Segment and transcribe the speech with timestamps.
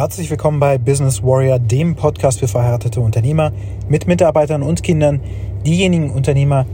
[0.00, 3.52] Herzlich willkommen bei Business Warrior, dem Podcast für verheiratete Unternehmer
[3.86, 5.20] mit Mitarbeitern und Kindern.
[5.66, 6.64] Diejenigen Unternehmer,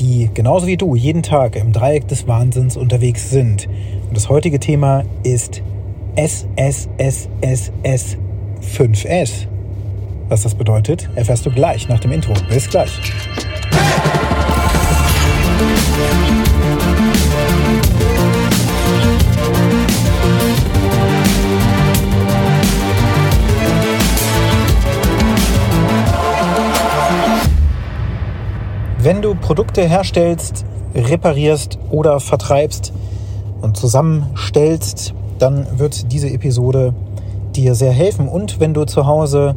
[0.00, 3.68] die genauso wie du jeden Tag im Dreieck des Wahnsinns unterwegs sind.
[4.08, 5.62] Und das heutige Thema ist
[6.16, 7.28] SSSSS
[8.60, 9.46] 5S.
[10.28, 12.34] Was das bedeutet, erfährst du gleich nach dem Intro.
[12.48, 12.98] Bis gleich.
[15.60, 16.31] Wenn
[29.42, 30.64] Produkte herstellst,
[30.94, 32.92] reparierst oder vertreibst
[33.60, 36.94] und zusammenstellst, dann wird diese Episode
[37.54, 38.28] dir sehr helfen.
[38.28, 39.56] Und wenn du zu Hause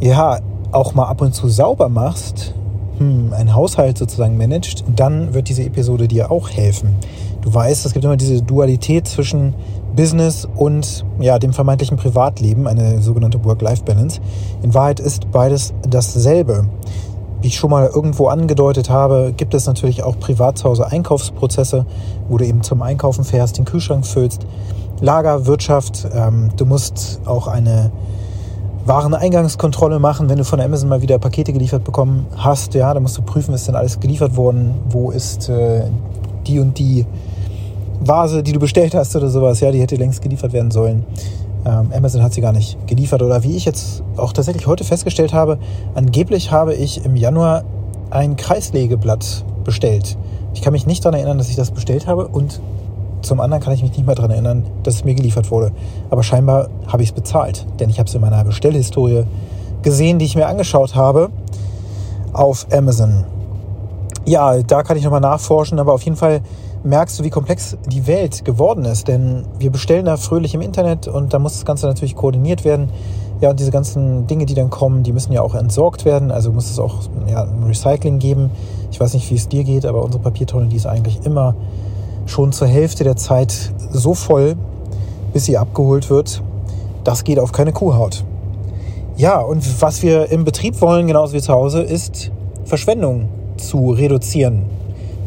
[0.00, 0.40] ja
[0.72, 2.54] auch mal ab und zu sauber machst,
[2.98, 6.96] hm, ein Haushalt sozusagen managst, dann wird diese Episode dir auch helfen.
[7.42, 9.54] Du weißt, es gibt immer diese Dualität zwischen
[9.94, 14.20] Business und ja, dem vermeintlichen Privatleben, eine sogenannte Work-Life-Balance.
[14.62, 16.66] In Wahrheit ist beides dasselbe.
[17.44, 21.84] Wie ich schon mal irgendwo angedeutet habe, gibt es natürlich auch privat zu Hause Einkaufsprozesse,
[22.26, 24.46] wo du eben zum Einkaufen fährst, den Kühlschrank füllst.
[25.02, 27.92] Lagerwirtschaft, ähm, du musst auch eine
[28.86, 32.72] Wareneingangskontrolle machen, wenn du von Amazon mal wieder Pakete geliefert bekommen hast.
[32.72, 35.82] Ja, da musst du prüfen, ist denn alles geliefert worden, wo ist äh,
[36.46, 37.04] die und die
[38.00, 39.60] Vase, die du bestellt hast oder sowas.
[39.60, 41.04] Ja, die hätte längst geliefert werden sollen.
[41.66, 43.22] Ähm, Amazon hat sie gar nicht geliefert.
[43.22, 45.58] Oder wie ich jetzt auch tatsächlich heute festgestellt habe,
[45.94, 47.64] angeblich habe ich im Januar
[48.10, 50.16] ein Kreislegeblatt bestellt.
[50.54, 52.60] Ich kann mich nicht daran erinnern, dass ich das bestellt habe und
[53.22, 55.72] zum anderen kann ich mich nicht mehr daran erinnern, dass es mir geliefert wurde.
[56.10, 59.24] Aber scheinbar habe ich es bezahlt, denn ich habe es in meiner Bestellhistorie
[59.82, 61.30] gesehen, die ich mir angeschaut habe
[62.32, 63.24] auf Amazon.
[64.26, 66.40] Ja, da kann ich nochmal nachforschen, aber auf jeden Fall
[66.84, 69.08] merkst du, wie komplex die Welt geworden ist.
[69.08, 72.90] Denn wir bestellen da fröhlich im Internet und da muss das Ganze natürlich koordiniert werden.
[73.40, 76.30] Ja, und diese ganzen Dinge, die dann kommen, die müssen ja auch entsorgt werden.
[76.30, 78.50] Also muss es auch ja, ein Recycling geben.
[78.90, 81.56] Ich weiß nicht, wie es dir geht, aber unsere Papiertonne, die ist eigentlich immer
[82.26, 84.56] schon zur Hälfte der Zeit so voll,
[85.32, 86.42] bis sie abgeholt wird.
[87.02, 88.24] Das geht auf keine Kuhhaut.
[89.16, 92.30] Ja, und was wir im Betrieb wollen, genauso wie zu Hause, ist
[92.64, 94.64] Verschwendung zu reduzieren.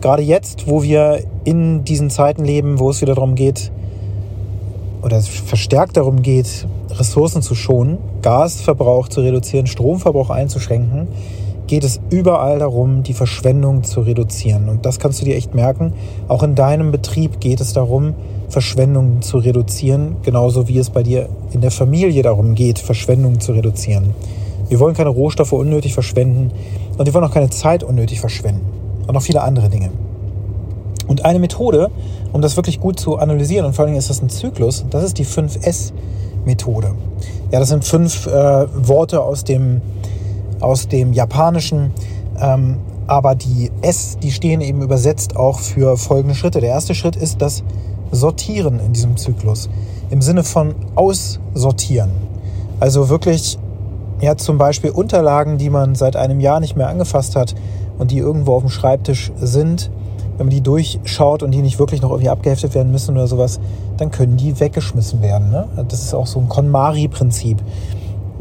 [0.02, 3.72] Gerade jetzt, wo wir in diesen Zeiten leben, wo es wieder darum geht,
[5.02, 11.08] oder verstärkt darum geht, Ressourcen zu schonen, Gasverbrauch zu reduzieren, Stromverbrauch einzuschränken,
[11.66, 14.68] geht es überall darum, die Verschwendung zu reduzieren.
[14.68, 15.94] Und das kannst du dir echt merken.
[16.28, 18.16] Auch in deinem Betrieb geht es darum,
[18.50, 23.54] Verschwendung zu reduzieren, genauso wie es bei dir in der Familie darum geht, Verschwendung zu
[23.54, 24.14] reduzieren.
[24.68, 26.52] Wir wollen keine Rohstoffe unnötig verschwenden
[26.98, 28.66] und wir wollen auch keine Zeit unnötig verschwenden
[29.08, 29.92] und noch viele andere Dinge.
[31.08, 31.90] Und eine Methode,
[32.34, 35.04] um das wirklich gut zu analysieren, und vor allen Dingen ist das ein Zyklus, das
[35.04, 36.94] ist die 5S-Methode.
[37.52, 38.32] Ja, das sind fünf äh,
[38.88, 39.82] Worte aus dem,
[40.60, 41.92] aus dem Japanischen,
[42.40, 46.60] ähm, aber die S, die stehen eben übersetzt auch für folgende Schritte.
[46.60, 47.64] Der erste Schritt ist das
[48.12, 49.70] Sortieren in diesem Zyklus,
[50.10, 52.12] im Sinne von aussortieren.
[52.80, 53.58] Also wirklich,
[54.22, 57.56] ja, zum Beispiel Unterlagen, die man seit einem Jahr nicht mehr angefasst hat
[57.98, 59.90] und die irgendwo auf dem Schreibtisch sind,
[60.38, 63.60] wenn man die durchschaut und die nicht wirklich noch irgendwie abgeheftet werden müssen oder sowas,
[63.98, 65.50] dann können die weggeschmissen werden.
[65.50, 65.68] Ne?
[65.88, 67.58] Das ist auch so ein KonMari-Prinzip.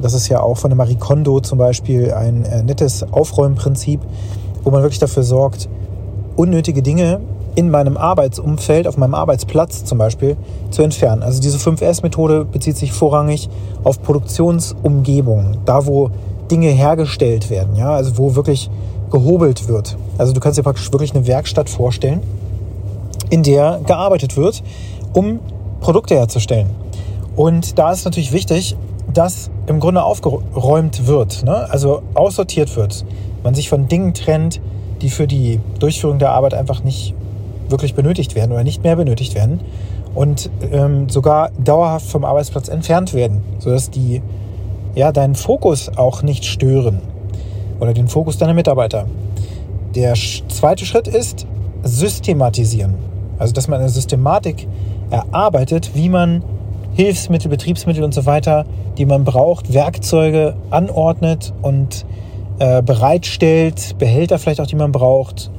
[0.00, 4.00] Das ist ja auch von der Marie Kondo zum Beispiel ein äh, nettes Aufräumprinzip,
[4.62, 5.68] wo man wirklich dafür sorgt,
[6.36, 7.20] unnötige Dinge
[7.54, 10.36] in meinem Arbeitsumfeld, auf meinem Arbeitsplatz zum Beispiel,
[10.70, 11.22] zu entfernen.
[11.22, 13.48] Also diese 5S-Methode bezieht sich vorrangig
[13.82, 16.10] auf Produktionsumgebungen, da wo
[16.50, 18.70] Dinge hergestellt werden, ja, also wo wirklich
[19.16, 19.96] gehobelt wird.
[20.18, 22.20] Also du kannst dir praktisch wirklich eine Werkstatt vorstellen,
[23.30, 24.62] in der gearbeitet wird,
[25.14, 25.40] um
[25.80, 26.68] Produkte herzustellen.
[27.34, 28.76] Und da ist natürlich wichtig,
[29.12, 31.66] dass im Grunde aufgeräumt wird, ne?
[31.70, 33.06] also aussortiert wird.
[33.42, 34.60] Man sich von Dingen trennt,
[35.00, 37.14] die für die Durchführung der Arbeit einfach nicht
[37.70, 39.60] wirklich benötigt werden oder nicht mehr benötigt werden
[40.14, 44.20] und ähm, sogar dauerhaft vom Arbeitsplatz entfernt werden, sodass die
[44.94, 47.00] ja, deinen Fokus auch nicht stören
[47.80, 49.06] oder den Fokus deiner Mitarbeiter.
[49.94, 51.46] Der zweite Schritt ist
[51.82, 52.94] systematisieren.
[53.38, 54.66] Also, dass man eine Systematik
[55.10, 56.42] erarbeitet, wie man
[56.94, 58.64] Hilfsmittel, Betriebsmittel und so weiter,
[58.96, 62.06] die man braucht, Werkzeuge anordnet und
[62.58, 65.50] äh, bereitstellt, Behälter vielleicht auch, die man braucht,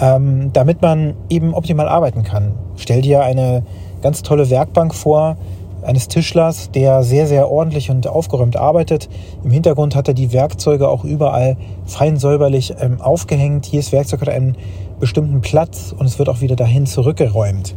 [0.00, 2.54] ähm, damit man eben optimal arbeiten kann.
[2.76, 3.62] Stell dir eine
[4.00, 5.36] ganz tolle Werkbank vor,
[5.82, 9.08] eines Tischlers, der sehr, sehr ordentlich und aufgeräumt arbeitet.
[9.44, 11.56] Im Hintergrund hat er die Werkzeuge auch überall
[11.86, 13.66] fein säuberlich ähm, aufgehängt.
[13.66, 14.56] Jedes Werkzeug hat einen
[14.98, 17.74] bestimmten Platz und es wird auch wieder dahin zurückgeräumt.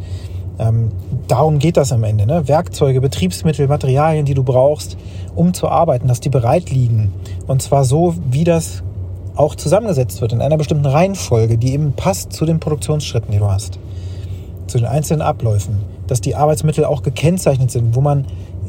[0.59, 0.91] Ähm,
[1.27, 2.25] darum geht das am Ende.
[2.27, 2.47] Ne?
[2.47, 4.97] Werkzeuge, Betriebsmittel, Materialien, die du brauchst,
[5.35, 7.13] um zu arbeiten, dass die bereit liegen.
[7.47, 8.83] Und zwar so, wie das
[9.35, 13.49] auch zusammengesetzt wird, in einer bestimmten Reihenfolge, die eben passt zu den Produktionsschritten, die du
[13.49, 13.79] hast,
[14.67, 15.79] zu den einzelnen Abläufen.
[16.07, 18.25] Dass die Arbeitsmittel auch gekennzeichnet sind, wo man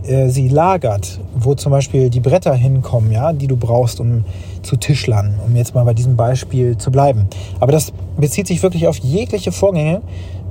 [0.07, 4.25] äh, sie lagert, wo zum Beispiel die Bretter hinkommen, ja, die du brauchst, um
[4.63, 7.27] zu Tischlern, um jetzt mal bei diesem Beispiel zu bleiben.
[7.61, 10.03] Aber das bezieht sich wirklich auf jegliche Vorgänge.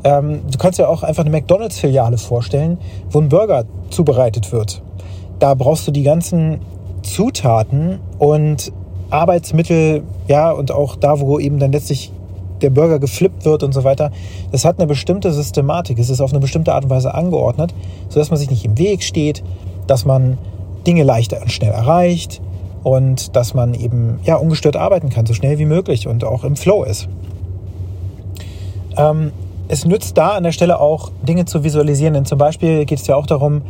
[0.04, 2.78] Ähm, du kannst ja auch einfach eine McDonalds-Filiale vorstellen,
[3.12, 4.82] wo ein Burger zubereitet wird.
[5.40, 6.60] Da brauchst du die ganzen
[7.04, 8.72] Zutaten und
[9.10, 12.12] Arbeitsmittel, ja, und auch da, wo eben dann letztlich
[12.64, 14.12] der Burger geflippt wird und so weiter.
[14.52, 16.00] Das hat eine bestimmte Systematik.
[16.00, 17.74] Es ist auf eine bestimmte Art und Weise angeordnet,
[18.10, 19.44] sodass man sich nicht im Weg steht,
[19.88, 20.38] dass man
[20.88, 22.42] Dinge leichter und schnell erreicht
[22.84, 26.56] und dass man eben ja, ungestört arbeiten kann, so schnell wie möglich und auch im
[26.56, 27.08] Flow ist.
[28.98, 29.32] Ähm,
[29.68, 33.08] es nützt da an der Stelle auch Dinge zu visualisieren, denn zum Beispiel geht es
[33.08, 33.62] ja auch darum,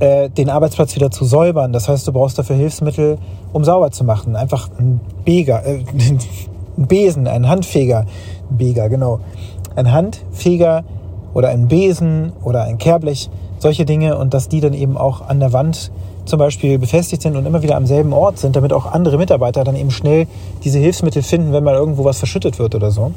[0.00, 1.72] äh, den Arbeitsplatz wieder zu säubern.
[1.72, 3.18] Das heißt, du brauchst dafür Hilfsmittel,
[3.52, 4.36] um sauber zu machen.
[4.36, 5.84] Einfach ein Beger, äh,
[6.78, 8.06] ein Besen, ein Handfeger,
[8.50, 9.20] Beger, genau.
[9.74, 10.84] Ein Handfeger
[11.34, 13.28] oder ein Besen oder ein Kehrblech,
[13.58, 15.90] solche Dinge und dass die dann eben auch an der Wand
[16.24, 19.64] zum Beispiel befestigt sind und immer wieder am selben Ort sind, damit auch andere Mitarbeiter
[19.64, 20.26] dann eben schnell
[20.62, 23.12] diese Hilfsmittel finden, wenn mal irgendwo was verschüttet wird oder so.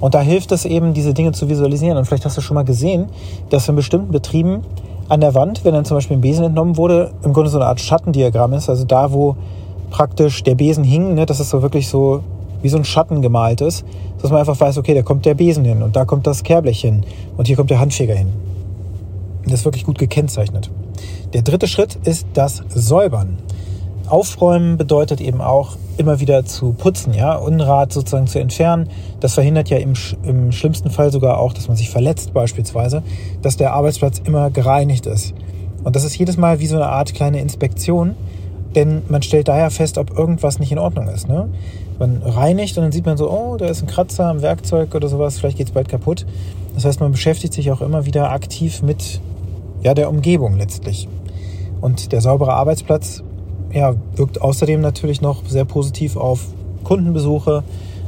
[0.00, 1.96] Und da hilft es eben, diese Dinge zu visualisieren.
[1.96, 3.06] Und vielleicht hast du schon mal gesehen,
[3.48, 4.60] dass in bestimmten Betrieben
[5.08, 7.66] an der Wand, wenn dann zum Beispiel ein Besen entnommen wurde, im Grunde so eine
[7.66, 8.68] Art Schattendiagramm ist.
[8.68, 9.36] Also da, wo
[9.90, 12.22] praktisch der Besen hing, ne, das ist so wirklich so
[12.62, 13.84] wie so ein Schatten gemalt ist,
[14.20, 16.80] dass man einfach weiß, okay, da kommt der Besen hin und da kommt das Kehrblech
[16.80, 17.04] hin
[17.36, 18.32] und hier kommt der Handfeger hin.
[19.44, 20.70] Das ist wirklich gut gekennzeichnet.
[21.32, 23.38] Der dritte Schritt ist das Säubern.
[24.08, 28.88] Aufräumen bedeutet eben auch immer wieder zu putzen, ja, Unrat sozusagen zu entfernen.
[29.20, 33.02] Das verhindert ja im, im schlimmsten Fall sogar auch, dass man sich verletzt beispielsweise,
[33.42, 35.34] dass der Arbeitsplatz immer gereinigt ist.
[35.82, 38.14] Und das ist jedes Mal wie so eine Art kleine Inspektion,
[38.74, 41.28] denn man stellt daher fest, ob irgendwas nicht in Ordnung ist.
[41.28, 41.48] Ne?
[41.98, 45.08] Man reinigt und dann sieht man so, oh, da ist ein Kratzer am Werkzeug oder
[45.08, 46.26] sowas, vielleicht geht es bald kaputt.
[46.74, 49.20] Das heißt, man beschäftigt sich auch immer wieder aktiv mit
[49.82, 51.08] ja, der Umgebung letztlich.
[51.80, 53.22] Und der saubere Arbeitsplatz
[53.72, 56.46] ja, wirkt außerdem natürlich noch sehr positiv auf
[56.84, 57.64] Kundenbesuche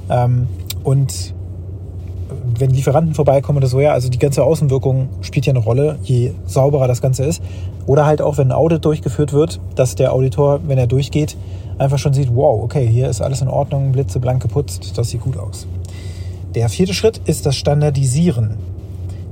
[0.09, 0.49] ähm,
[0.85, 1.35] und
[2.59, 6.33] wenn Lieferanten vorbeikommen oder so, ja, also die ganze Außenwirkung spielt ja eine Rolle, je
[6.47, 7.43] sauberer das Ganze ist.
[7.87, 11.37] Oder halt auch, wenn ein Audit durchgeführt wird, dass der Auditor, wenn er durchgeht,
[11.79, 15.37] einfach schon sieht, wow, okay, hier ist alles in Ordnung, blitzeblank geputzt, das sieht gut
[15.37, 15.67] aus.
[16.55, 18.57] Der vierte Schritt ist das Standardisieren.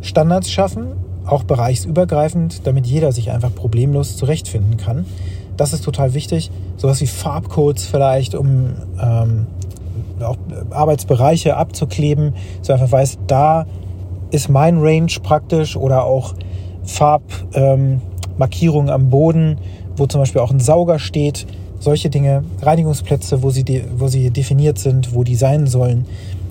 [0.01, 0.93] Standards schaffen,
[1.27, 5.07] auch bereichsübergreifend, damit jeder sich einfach problemlos zurechtfinden kann.
[5.57, 6.51] Das ist total wichtig.
[6.77, 8.71] Sowas wie Farbcodes vielleicht, um
[9.01, 9.47] ähm,
[10.21, 10.37] auch
[10.71, 13.67] Arbeitsbereiche abzukleben, so einfach weiß, da
[14.31, 16.35] ist mein Range praktisch oder auch
[16.85, 19.59] Farbmarkierungen ähm, am Boden,
[19.97, 21.47] wo zum Beispiel auch ein Sauger steht.
[21.79, 23.65] Solche Dinge, Reinigungsplätze, wo sie,
[23.97, 26.07] wo sie definiert sind, wo die sein sollen.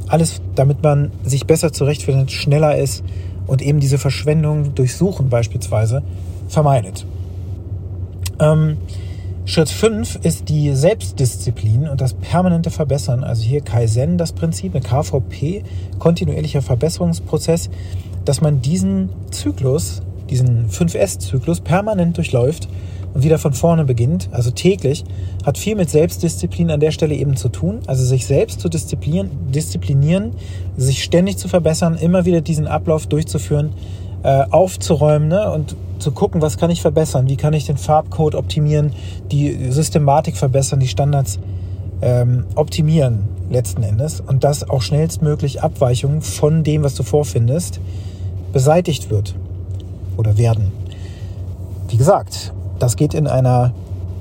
[0.07, 3.03] Alles, damit man sich besser zurechtfindet, schneller ist
[3.47, 6.03] und eben diese Verschwendung durch Suchen beispielsweise
[6.47, 7.05] vermeidet.
[8.39, 8.77] Ähm,
[9.47, 13.23] Schritt 5 ist die Selbstdisziplin und das permanente Verbessern.
[13.23, 15.63] Also hier Kaizen, das Prinzip, eine KVP,
[15.99, 17.69] kontinuierlicher Verbesserungsprozess,
[18.25, 20.01] dass man diesen Zyklus,
[20.31, 22.67] diesen 5S-Zyklus permanent durchläuft
[23.15, 25.05] und wieder von vorne beginnt, also täglich,
[25.45, 27.79] hat viel mit Selbstdisziplin an der Stelle eben zu tun.
[27.87, 30.33] Also sich selbst zu disziplinieren, disziplinieren
[30.75, 33.71] sich ständig zu verbessern, immer wieder diesen Ablauf durchzuführen,
[34.23, 35.49] äh, aufzuräumen ne?
[35.49, 38.91] und zu gucken, was kann ich verbessern, wie kann ich den Farbcode optimieren,
[39.31, 41.39] die Systematik verbessern, die Standards
[42.01, 47.79] ähm, optimieren letzten Endes und dass auch schnellstmöglich Abweichungen von dem, was du vorfindest,
[48.51, 49.35] beseitigt wird
[50.17, 50.73] oder werden.
[51.87, 53.71] Wie gesagt, das geht in einer,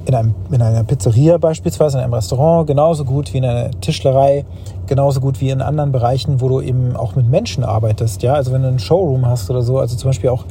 [0.06, 4.44] in, einem, in einer Pizzeria beispielsweise, in einem Restaurant genauso gut wie in einer Tischlerei,
[4.86, 8.22] genauso gut wie in anderen Bereichen, wo du eben auch mit Menschen arbeitest.
[8.22, 8.34] Ja?
[8.34, 10.44] Also wenn du einen Showroom hast oder so, also zum Beispiel auch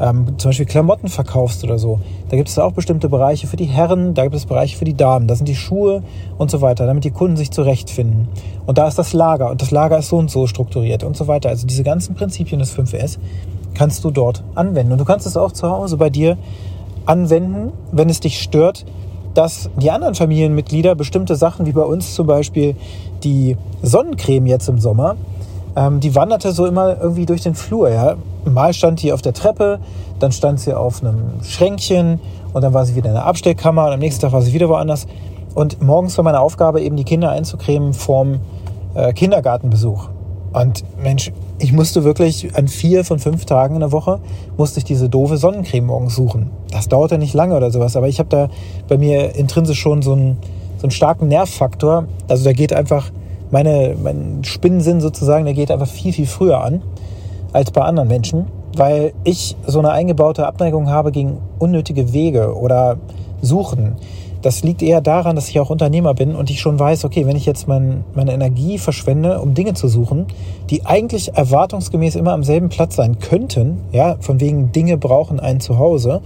[0.00, 3.64] ähm, zum Beispiel Klamotten verkaufst oder so, da gibt es auch bestimmte Bereiche für die
[3.64, 6.02] Herren, da gibt es Bereiche für die Damen, da sind die Schuhe
[6.36, 8.28] und so weiter, damit die Kunden sich zurechtfinden.
[8.66, 11.26] Und da ist das Lager und das Lager ist so und so strukturiert und so
[11.26, 11.48] weiter.
[11.48, 13.18] Also diese ganzen Prinzipien des 5S
[13.74, 14.92] kannst du dort anwenden.
[14.92, 16.36] Und du kannst es auch zu Hause bei dir
[17.08, 18.84] anwenden, wenn es dich stört,
[19.34, 22.74] dass die anderen Familienmitglieder bestimmte Sachen, wie bei uns zum Beispiel
[23.22, 25.16] die Sonnencreme jetzt im Sommer,
[25.76, 27.90] ähm, die wanderte so immer irgendwie durch den Flur.
[27.90, 28.16] Ja?
[28.44, 29.80] Mal stand die auf der Treppe,
[30.18, 32.20] dann stand sie auf einem Schränkchen
[32.52, 34.68] und dann war sie wieder in der Abstellkammer und am nächsten Tag war sie wieder
[34.68, 35.06] woanders.
[35.54, 38.40] Und morgens war meine Aufgabe eben, die Kinder einzucremen vorm
[38.94, 40.08] äh, Kindergartenbesuch.
[40.52, 44.20] Und Mensch, ich musste wirklich an vier von fünf Tagen in der Woche
[44.56, 46.50] musste ich diese doofe Sonnencreme morgens suchen.
[46.70, 48.48] Das dauerte nicht lange oder sowas, aber ich habe da
[48.86, 50.38] bei mir intrinsisch schon so einen,
[50.76, 52.06] so einen starken Nervfaktor.
[52.28, 53.10] Also da geht einfach
[53.50, 56.82] meine, mein Spinnensinn sozusagen, der geht einfach viel, viel früher an
[57.52, 58.46] als bei anderen Menschen,
[58.76, 62.98] weil ich so eine eingebaute Abneigung habe gegen unnötige Wege oder
[63.40, 63.96] Suchen.
[64.40, 67.36] Das liegt eher daran, dass ich auch Unternehmer bin und ich schon weiß, okay, wenn
[67.36, 70.26] ich jetzt mein, meine Energie verschwende, um Dinge zu suchen,
[70.70, 75.60] die eigentlich erwartungsgemäß immer am selben Platz sein könnten, ja, von wegen Dinge brauchen ein
[75.60, 76.20] Zuhause,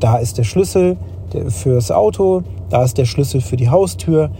[0.00, 0.96] da ist der Schlüssel
[1.48, 4.30] fürs Auto, da ist der Schlüssel für die Haustür,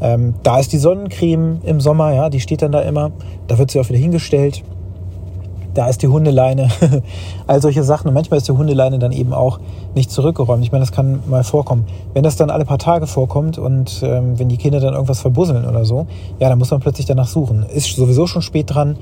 [0.00, 3.12] ähm, da ist die Sonnencreme im Sommer, ja, die steht dann da immer,
[3.46, 4.64] da wird sie auch wieder hingestellt
[5.76, 6.68] da ist die Hundeleine,
[7.46, 8.08] all solche Sachen.
[8.08, 9.60] Und manchmal ist die Hundeleine dann eben auch
[9.94, 10.64] nicht zurückgeräumt.
[10.64, 11.84] Ich meine, das kann mal vorkommen.
[12.14, 15.66] Wenn das dann alle paar Tage vorkommt und ähm, wenn die Kinder dann irgendwas verbusseln
[15.66, 16.06] oder so,
[16.38, 17.66] ja, dann muss man plötzlich danach suchen.
[17.72, 18.96] Ist sowieso schon spät dran,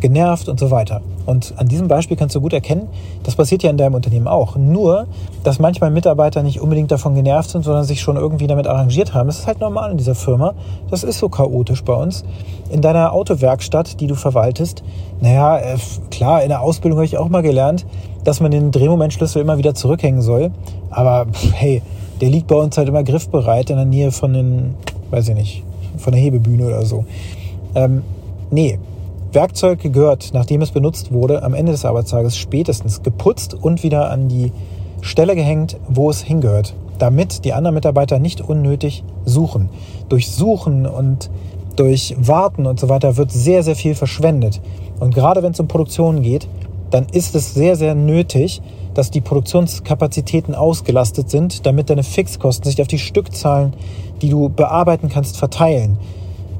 [0.00, 1.00] genervt und so weiter.
[1.26, 2.88] Und an diesem Beispiel kannst du gut erkennen,
[3.22, 4.56] das passiert ja in deinem Unternehmen auch.
[4.56, 5.06] Nur,
[5.44, 9.26] dass manchmal Mitarbeiter nicht unbedingt davon genervt sind, sondern sich schon irgendwie damit arrangiert haben.
[9.26, 10.54] Das ist halt normal in dieser Firma.
[10.90, 12.24] Das ist so chaotisch bei uns.
[12.70, 14.82] In deiner Autowerkstatt, die du verwaltest,
[15.20, 15.76] naja, äh,
[16.10, 17.84] klar, in der Ausbildung habe ich auch mal gelernt,
[18.24, 20.50] dass man den Drehmomentschlüssel immer wieder zurückhängen soll.
[20.90, 21.82] Aber hey,
[22.20, 24.74] der liegt bei uns halt immer griffbereit in der Nähe von den,
[25.10, 25.62] weiß ich nicht,
[25.98, 27.04] von der Hebebühne oder so.
[27.74, 28.02] Ähm,
[28.50, 28.78] nee,
[29.32, 34.28] Werkzeug gehört, nachdem es benutzt wurde, am Ende des Arbeitstages spätestens geputzt und wieder an
[34.28, 34.52] die
[35.02, 39.68] Stelle gehängt, wo es hingehört, damit die anderen Mitarbeiter nicht unnötig suchen.
[40.08, 41.30] Durch Suchen und
[41.76, 44.60] durch Warten und so weiter wird sehr, sehr viel verschwendet.
[44.98, 46.48] Und gerade wenn es um Produktion geht,
[46.90, 48.62] dann ist es sehr, sehr nötig,
[48.94, 53.74] dass die Produktionskapazitäten ausgelastet sind, damit deine Fixkosten sich auf die Stückzahlen,
[54.22, 55.98] die du bearbeiten kannst, verteilen.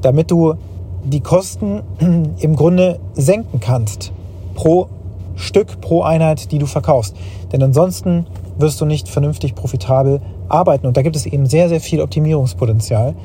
[0.01, 0.53] Damit du
[1.03, 1.81] die Kosten
[2.39, 4.11] im Grunde senken kannst
[4.55, 4.87] pro
[5.35, 7.15] Stück, pro Einheit, die du verkaufst.
[7.51, 8.25] Denn ansonsten
[8.57, 10.85] wirst du nicht vernünftig profitabel arbeiten.
[10.85, 13.15] Und da gibt es eben sehr, sehr viel Optimierungspotenzial.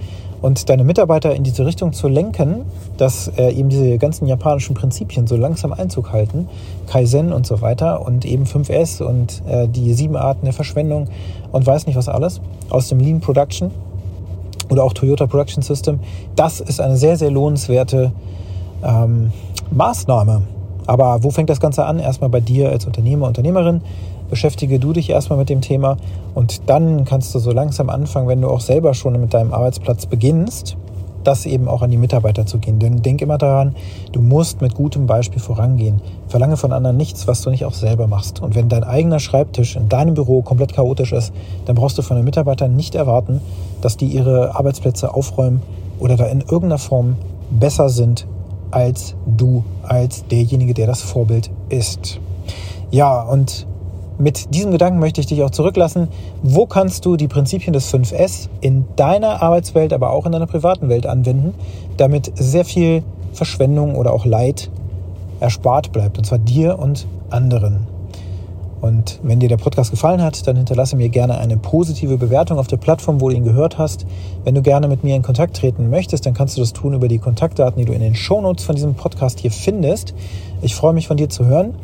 [0.41, 2.67] Und deine Mitarbeiter in diese Richtung zu lenken,
[2.99, 6.49] dass äh, eben diese ganzen japanischen Prinzipien so langsam Einzug halten,
[6.87, 11.09] Kaizen und so weiter und eben 5S und äh, die sieben Arten der Verschwendung
[11.51, 13.71] und weiß nicht was alles aus dem Lean Production,
[14.71, 16.01] oder auch Toyota Production System.
[16.37, 18.13] Das ist eine sehr, sehr lohnenswerte
[18.83, 19.33] ähm,
[19.71, 20.43] Maßnahme.
[20.87, 21.99] Aber wo fängt das Ganze an?
[21.99, 23.81] Erstmal bei dir als Unternehmer, Unternehmerin.
[24.29, 25.97] Beschäftige du dich erstmal mit dem Thema
[26.35, 30.07] und dann kannst du so langsam anfangen, wenn du auch selber schon mit deinem Arbeitsplatz
[30.07, 30.77] beginnst,
[31.25, 32.79] das eben auch an die Mitarbeiter zu gehen.
[32.79, 33.75] Denn denk immer daran,
[34.13, 36.01] du musst mit gutem Beispiel vorangehen.
[36.29, 38.41] Verlange von anderen nichts, was du nicht auch selber machst.
[38.41, 41.33] Und wenn dein eigener Schreibtisch in deinem Büro komplett chaotisch ist,
[41.67, 43.41] dann brauchst du von den Mitarbeitern nicht erwarten,
[43.81, 45.63] dass die ihre Arbeitsplätze aufräumen
[45.99, 47.17] oder da in irgendeiner Form
[47.51, 48.27] besser sind
[48.71, 52.21] als du, als derjenige, der das Vorbild ist.
[52.91, 53.67] Ja, und
[54.19, 56.09] mit diesem Gedanken möchte ich dich auch zurücklassen.
[56.43, 60.89] Wo kannst du die Prinzipien des 5S in deiner Arbeitswelt, aber auch in deiner privaten
[60.89, 61.55] Welt anwenden,
[61.97, 63.03] damit sehr viel
[63.33, 64.71] Verschwendung oder auch Leid
[65.41, 67.89] erspart bleibt, und zwar dir und anderen.
[68.81, 72.67] Und wenn dir der Podcast gefallen hat, dann hinterlasse mir gerne eine positive Bewertung auf
[72.67, 74.05] der Plattform, wo du ihn gehört hast.
[74.45, 77.09] Wenn du gerne mit mir in Kontakt treten möchtest, dann kannst du das tun über
[77.09, 80.15] die Kontaktdaten, die du in den Shownotes von diesem Podcast hier findest.
[80.61, 81.75] Ich freue mich von dir zu hören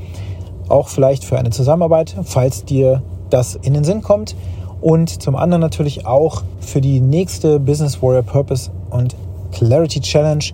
[0.70, 4.34] auch vielleicht für eine Zusammenarbeit, falls dir das in den Sinn kommt.
[4.80, 9.14] Und zum anderen natürlich auch für die nächste Business Warrior Purpose und
[9.52, 10.44] Clarity Challenge.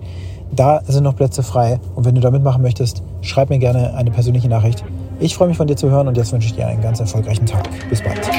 [0.51, 1.79] Da sind noch Plätze frei.
[1.95, 4.83] Und wenn du da mitmachen möchtest, schreib mir gerne eine persönliche Nachricht.
[5.19, 7.45] Ich freue mich von dir zu hören und jetzt wünsche ich dir einen ganz erfolgreichen
[7.45, 7.67] Tag.
[7.89, 8.29] Bis bald.